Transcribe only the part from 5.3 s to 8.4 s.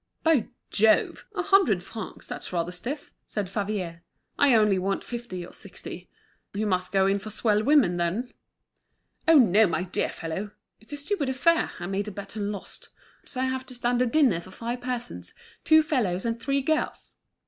or sixty. You must go in for swell women, then?"